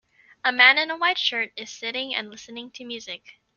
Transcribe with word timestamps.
A 0.43 0.51
man 0.51 0.79
in 0.79 0.89
a 0.89 0.97
white 0.97 1.19
shirt 1.19 1.53
Is 1.55 1.69
sitting 1.69 2.15
and 2.15 2.31
listening 2.31 2.71
to 2.71 2.83
music. 2.83 3.37